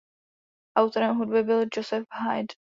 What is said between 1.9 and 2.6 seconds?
Haydn.